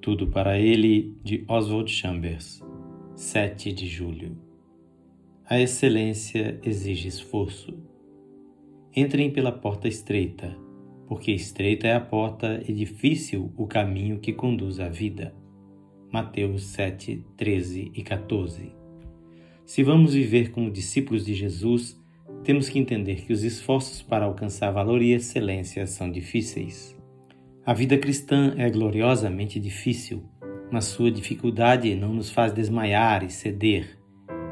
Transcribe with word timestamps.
Tudo 0.00 0.28
para 0.28 0.58
ele, 0.58 1.14
de 1.22 1.44
Oswald 1.46 1.90
Chambers, 1.90 2.64
7 3.14 3.70
de 3.70 3.86
julho. 3.86 4.34
A 5.44 5.60
excelência 5.60 6.58
exige 6.62 7.06
esforço. 7.06 7.76
Entrem 8.96 9.30
pela 9.30 9.52
porta 9.52 9.88
estreita, 9.88 10.56
porque 11.06 11.30
estreita 11.32 11.86
é 11.86 11.94
a 11.94 12.00
porta 12.00 12.62
e 12.66 12.72
difícil 12.72 13.52
o 13.58 13.66
caminho 13.66 14.18
que 14.18 14.32
conduz 14.32 14.80
à 14.80 14.88
vida. 14.88 15.34
Mateus 16.10 16.62
7, 16.62 17.22
13 17.36 17.92
e 17.94 18.02
14. 18.02 18.72
Se 19.66 19.82
vamos 19.82 20.14
viver 20.14 20.50
como 20.50 20.70
discípulos 20.70 21.26
de 21.26 21.34
Jesus, 21.34 22.00
temos 22.42 22.70
que 22.70 22.78
entender 22.78 23.26
que 23.26 23.34
os 23.34 23.42
esforços 23.44 24.00
para 24.00 24.24
alcançar 24.24 24.70
valor 24.70 25.02
e 25.02 25.12
excelência 25.12 25.86
são 25.86 26.10
difíceis. 26.10 26.98
A 27.70 27.72
vida 27.72 27.96
cristã 27.96 28.52
é 28.56 28.68
gloriosamente 28.68 29.60
difícil, 29.60 30.24
mas 30.72 30.86
sua 30.86 31.08
dificuldade 31.08 31.94
não 31.94 32.12
nos 32.12 32.28
faz 32.28 32.52
desmaiar 32.52 33.22
e 33.22 33.30
ceder. 33.30 33.96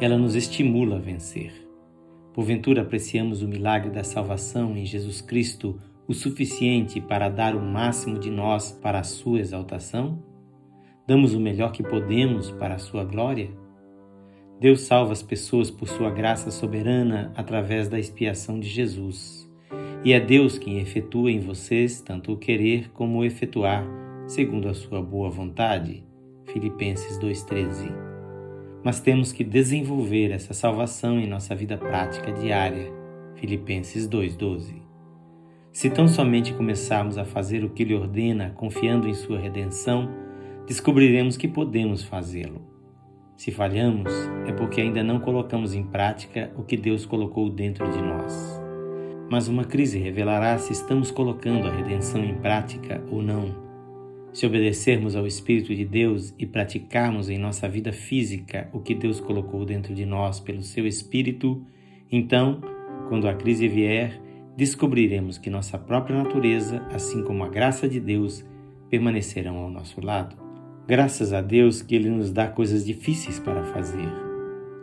Ela 0.00 0.18
nos 0.18 0.34
estimula 0.34 0.96
a 0.96 0.98
vencer. 0.98 1.52
Porventura 2.32 2.82
apreciamos 2.82 3.40
o 3.40 3.46
milagre 3.46 3.88
da 3.88 4.02
salvação 4.02 4.76
em 4.76 4.84
Jesus 4.84 5.20
Cristo 5.20 5.80
o 6.08 6.12
suficiente 6.12 7.00
para 7.00 7.28
dar 7.28 7.54
o 7.54 7.62
máximo 7.62 8.18
de 8.18 8.32
nós 8.32 8.72
para 8.72 8.98
a 8.98 9.04
sua 9.04 9.38
exaltação? 9.38 10.20
Damos 11.06 11.34
o 11.34 11.40
melhor 11.40 11.70
que 11.70 11.84
podemos 11.84 12.50
para 12.50 12.74
a 12.74 12.78
sua 12.78 13.04
glória? 13.04 13.48
Deus 14.58 14.80
salva 14.80 15.12
as 15.12 15.22
pessoas 15.22 15.70
por 15.70 15.86
sua 15.86 16.10
graça 16.10 16.50
soberana 16.50 17.32
através 17.36 17.88
da 17.88 17.96
expiação 17.96 18.58
de 18.58 18.68
Jesus. 18.68 19.48
E 20.04 20.12
é 20.12 20.20
Deus 20.20 20.58
quem 20.58 20.80
efetua 20.80 21.30
em 21.30 21.40
vocês 21.40 22.02
tanto 22.02 22.32
o 22.32 22.36
querer 22.36 22.90
como 22.90 23.20
o 23.20 23.24
efetuar, 23.24 23.86
segundo 24.26 24.68
a 24.68 24.74
sua 24.74 25.00
boa 25.00 25.30
vontade. 25.30 26.04
Filipenses 26.44 27.18
2,13. 27.18 27.90
Mas 28.84 29.00
temos 29.00 29.32
que 29.32 29.42
desenvolver 29.42 30.30
essa 30.30 30.52
salvação 30.52 31.18
em 31.18 31.26
nossa 31.26 31.54
vida 31.54 31.78
prática 31.78 32.30
diária. 32.32 32.92
Filipenses 33.36 34.06
2,12. 34.06 34.74
Se 35.72 35.88
tão 35.88 36.06
somente 36.06 36.52
começarmos 36.52 37.16
a 37.16 37.24
fazer 37.24 37.64
o 37.64 37.70
que 37.70 37.82
Ele 37.82 37.94
ordena, 37.94 38.50
confiando 38.50 39.08
em 39.08 39.14
Sua 39.14 39.38
redenção, 39.38 40.10
descobriremos 40.66 41.38
que 41.38 41.48
podemos 41.48 42.04
fazê-lo. 42.04 42.60
Se 43.38 43.50
falhamos, 43.50 44.12
é 44.46 44.52
porque 44.52 44.82
ainda 44.82 45.02
não 45.02 45.18
colocamos 45.18 45.74
em 45.74 45.82
prática 45.82 46.52
o 46.58 46.62
que 46.62 46.76
Deus 46.76 47.06
colocou 47.06 47.48
dentro 47.48 47.90
de 47.90 48.02
nós. 48.02 48.63
Mas 49.30 49.48
uma 49.48 49.64
crise 49.64 49.98
revelará 49.98 50.56
se 50.58 50.72
estamos 50.72 51.10
colocando 51.10 51.66
a 51.66 51.74
redenção 51.74 52.24
em 52.24 52.34
prática 52.34 53.02
ou 53.10 53.22
não. 53.22 53.64
Se 54.32 54.44
obedecermos 54.46 55.14
ao 55.14 55.26
Espírito 55.26 55.74
de 55.74 55.84
Deus 55.84 56.34
e 56.38 56.44
praticarmos 56.44 57.30
em 57.30 57.38
nossa 57.38 57.68
vida 57.68 57.92
física 57.92 58.68
o 58.72 58.80
que 58.80 58.94
Deus 58.94 59.20
colocou 59.20 59.64
dentro 59.64 59.94
de 59.94 60.04
nós 60.04 60.40
pelo 60.40 60.62
seu 60.62 60.86
Espírito, 60.86 61.64
então, 62.10 62.60
quando 63.08 63.28
a 63.28 63.34
crise 63.34 63.68
vier, 63.68 64.20
descobriremos 64.56 65.38
que 65.38 65.50
nossa 65.50 65.78
própria 65.78 66.16
natureza, 66.16 66.82
assim 66.92 67.22
como 67.22 67.44
a 67.44 67.48
graça 67.48 67.88
de 67.88 68.00
Deus, 68.00 68.44
permanecerão 68.90 69.56
ao 69.56 69.70
nosso 69.70 70.00
lado. 70.00 70.36
Graças 70.86 71.32
a 71.32 71.40
Deus 71.40 71.80
que 71.80 71.94
Ele 71.94 72.10
nos 72.10 72.30
dá 72.30 72.46
coisas 72.46 72.84
difíceis 72.84 73.38
para 73.38 73.64
fazer. 73.64 74.08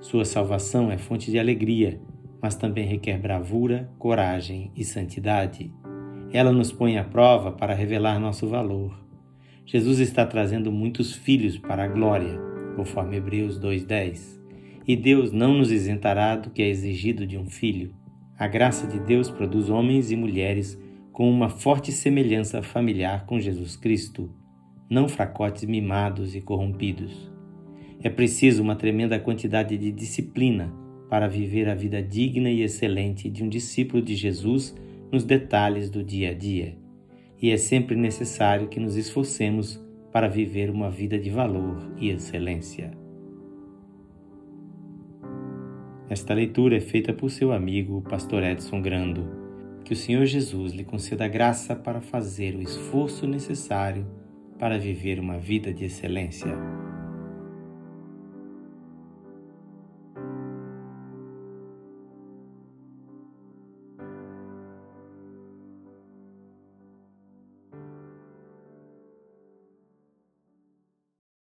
Sua 0.00 0.24
salvação 0.24 0.90
é 0.90 0.96
fonte 0.96 1.30
de 1.30 1.38
alegria, 1.38 2.00
mas 2.42 2.56
também 2.56 2.86
requer 2.86 3.18
bravura, 3.18 3.90
coragem 3.98 4.70
e 4.74 4.84
santidade. 4.84 5.72
Ela 6.32 6.52
nos 6.52 6.72
põe 6.72 6.96
à 6.96 7.04
prova 7.04 7.52
para 7.52 7.74
revelar 7.74 8.18
nosso 8.18 8.46
valor. 8.46 8.98
Jesus 9.66 10.00
está 10.00 10.24
trazendo 10.24 10.72
muitos 10.72 11.14
filhos 11.14 11.58
para 11.58 11.84
a 11.84 11.88
glória, 11.88 12.38
conforme 12.76 13.16
Hebreus 13.16 13.58
2,10. 13.60 14.40
E 14.86 14.96
Deus 14.96 15.32
não 15.32 15.54
nos 15.54 15.70
isentará 15.70 16.36
do 16.36 16.50
que 16.50 16.62
é 16.62 16.68
exigido 16.68 17.26
de 17.26 17.36
um 17.36 17.46
filho. 17.46 17.94
A 18.38 18.48
graça 18.48 18.86
de 18.86 18.98
Deus 18.98 19.30
produz 19.30 19.68
homens 19.68 20.10
e 20.10 20.16
mulheres 20.16 20.80
com 21.12 21.30
uma 21.30 21.48
forte 21.48 21.92
semelhança 21.92 22.62
familiar 22.62 23.26
com 23.26 23.38
Jesus 23.38 23.76
Cristo 23.76 24.30
não 24.90 25.08
fracotes 25.08 25.64
mimados 25.64 26.34
e 26.34 26.40
corrompidos. 26.40 27.30
É 28.02 28.10
preciso 28.10 28.60
uma 28.60 28.74
tremenda 28.74 29.20
quantidade 29.20 29.78
de 29.78 29.92
disciplina 29.92 30.74
para 31.10 31.26
viver 31.26 31.68
a 31.68 31.74
vida 31.74 32.00
digna 32.00 32.48
e 32.48 32.62
excelente 32.62 33.28
de 33.28 33.42
um 33.42 33.48
discípulo 33.48 34.00
de 34.00 34.14
Jesus 34.14 34.74
nos 35.10 35.24
detalhes 35.24 35.90
do 35.90 36.04
dia 36.04 36.30
a 36.30 36.32
dia. 36.32 36.76
E 37.42 37.50
é 37.50 37.56
sempre 37.56 37.96
necessário 37.96 38.68
que 38.68 38.78
nos 38.78 38.96
esforcemos 38.96 39.84
para 40.12 40.28
viver 40.28 40.70
uma 40.70 40.88
vida 40.88 41.18
de 41.18 41.28
valor 41.28 41.92
e 41.98 42.10
excelência. 42.10 42.92
Esta 46.08 46.32
leitura 46.32 46.76
é 46.76 46.80
feita 46.80 47.12
por 47.12 47.30
seu 47.30 47.52
amigo, 47.52 48.02
pastor 48.02 48.44
Edson 48.44 48.80
Grando. 48.80 49.28
Que 49.84 49.92
o 49.92 49.96
Senhor 49.96 50.24
Jesus 50.26 50.72
lhe 50.72 50.84
conceda 50.84 51.26
graça 51.26 51.74
para 51.74 52.00
fazer 52.00 52.54
o 52.54 52.62
esforço 52.62 53.26
necessário 53.26 54.06
para 54.58 54.78
viver 54.78 55.18
uma 55.18 55.38
vida 55.38 55.72
de 55.72 55.86
excelência. 55.86 56.79